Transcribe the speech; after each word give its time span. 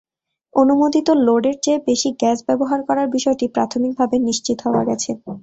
অনুমোদিত 0.53 1.07
লোডের 1.25 1.55
চেয়ে 1.63 1.79
বেশি 1.87 2.09
গ্যাস 2.19 2.37
ব্যবহার 2.47 2.79
করার 2.87 3.07
বিষয়টি 3.15 3.45
প্রাথমিকভাবে 3.55 4.15
নিশ্চিত 4.27 4.57
হওয়া 4.65 4.83
গেছে। 4.89 5.11